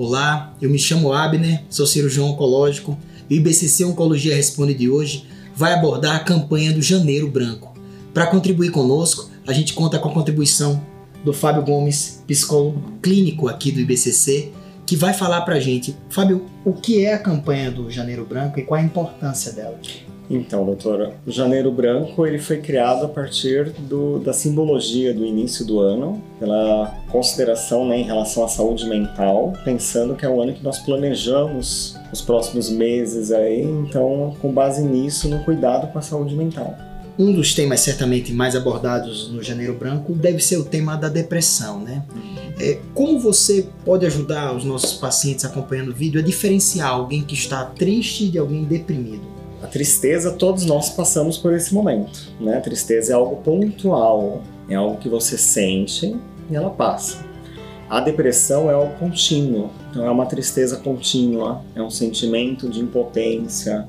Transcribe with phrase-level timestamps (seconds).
[0.00, 2.96] Olá, eu me chamo Abner, sou cirurgião oncológico
[3.28, 5.26] e o IBCC Oncologia Responde de hoje
[5.56, 7.76] vai abordar a campanha do Janeiro Branco.
[8.14, 10.80] Para contribuir conosco, a gente conta com a contribuição
[11.24, 14.52] do Fábio Gomes, psicólogo clínico aqui do IBCC,
[14.86, 18.60] que vai falar para a gente, Fábio, o que é a campanha do Janeiro Branco
[18.60, 19.80] e qual a importância dela?
[20.30, 25.64] Então, doutora, o Janeiro Branco ele foi criado a partir do, da simbologia do início
[25.64, 30.52] do ano, pela consideração né, em relação à saúde mental, pensando que é o ano
[30.52, 36.02] que nós planejamos os próximos meses aí, então com base nisso no cuidado com a
[36.02, 36.76] saúde mental.
[37.18, 41.80] Um dos temas certamente mais abordados no Janeiro Branco deve ser o tema da depressão,
[41.80, 42.04] né?
[42.60, 47.34] É, como você pode ajudar os nossos pacientes acompanhando o vídeo a diferenciar alguém que
[47.34, 49.37] está triste de alguém deprimido?
[49.62, 52.58] A tristeza, todos nós passamos por esse momento, né?
[52.58, 56.16] A tristeza é algo pontual, é algo que você sente
[56.48, 57.26] e ela passa.
[57.90, 63.88] A depressão é algo contínuo, então é uma tristeza contínua, é um sentimento de impotência,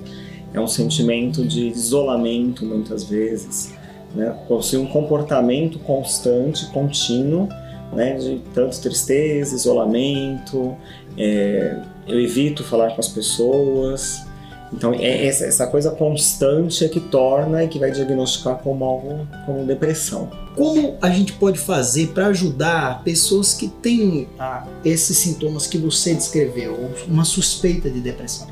[0.54, 3.74] é um sentimento de isolamento muitas vezes,
[4.16, 4.36] né?
[4.48, 7.48] Possui um comportamento constante, contínuo,
[7.94, 8.16] né?
[8.16, 10.76] De tanto tristeza, isolamento,
[11.16, 14.26] é, eu evito falar com as pessoas,
[14.72, 19.66] então, é essa coisa constante é que torna e que vai diagnosticar como algo como
[19.66, 20.30] depressão.
[20.56, 26.14] Como a gente pode fazer para ajudar pessoas que têm ah, esses sintomas que você
[26.14, 28.48] descreveu, uma suspeita de depressão?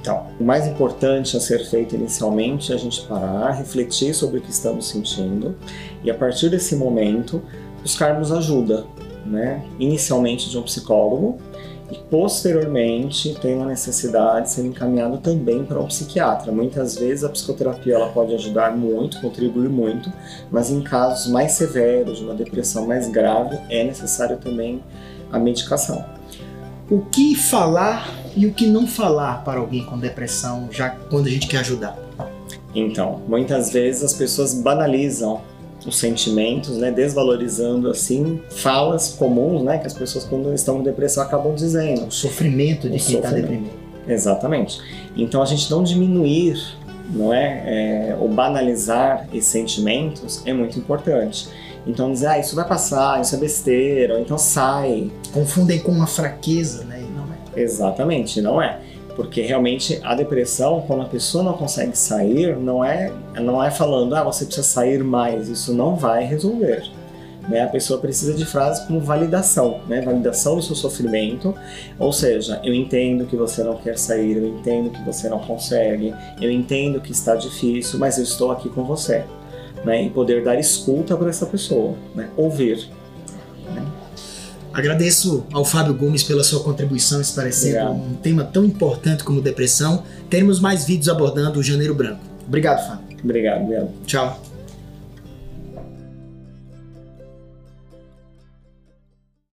[0.00, 4.40] Então, o mais importante a ser feito inicialmente é a gente parar, refletir sobre o
[4.40, 5.56] que estamos sentindo
[6.02, 7.42] e a partir desse momento
[7.82, 8.84] buscarmos ajuda,
[9.24, 9.64] né?
[9.78, 11.38] Inicialmente de um psicólogo
[11.90, 16.50] e posteriormente tem uma necessidade de ser encaminhado também para um psiquiatra.
[16.50, 20.12] Muitas vezes a psicoterapia ela pode ajudar muito, contribuir muito,
[20.50, 24.82] mas em casos mais severos, de uma depressão mais grave, é necessário também
[25.30, 26.04] a medicação.
[26.90, 31.30] O que falar e o que não falar para alguém com depressão, já quando a
[31.30, 31.96] gente quer ajudar?
[32.74, 35.40] Então, muitas vezes as pessoas banalizam
[35.86, 41.22] os sentimentos, né, desvalorizando assim falas comuns, né, que as pessoas quando estão com depressão
[41.22, 42.06] acabam dizendo.
[42.06, 43.70] O sofrimento de o quem está deprimido.
[44.08, 44.80] Exatamente.
[45.16, 46.60] Então a gente não diminuir,
[47.10, 47.62] não é,
[48.10, 51.48] é, ou banalizar esses sentimentos é muito importante.
[51.86, 55.10] Então dizer, ah, isso vai passar, isso é besteira, ou então sai.
[55.32, 57.00] Confundem com uma fraqueza, né?
[57.00, 57.62] E não é.
[57.62, 58.80] Exatamente, não é
[59.16, 63.10] porque realmente a depressão, quando a pessoa não consegue sair, não é,
[63.40, 66.84] não é falando, ah, você precisa sair mais, isso não vai resolver.
[67.48, 67.62] Né?
[67.62, 70.02] A pessoa precisa de frases como validação, né?
[70.02, 71.54] validação do seu sofrimento,
[71.98, 76.14] ou seja, eu entendo que você não quer sair, eu entendo que você não consegue,
[76.40, 79.24] eu entendo que está difícil, mas eu estou aqui com você.
[79.84, 80.04] Né?
[80.04, 82.28] E poder dar escuta para essa pessoa, né?
[82.36, 82.90] ouvir.
[84.76, 90.02] Agradeço ao Fábio Gomes pela sua contribuição esclarecendo um tema tão importante como depressão.
[90.28, 92.20] Teremos mais vídeos abordando o Janeiro Branco.
[92.46, 93.16] Obrigado, Fábio.
[93.24, 93.88] Obrigado, obrigado.
[94.04, 94.38] Tchau.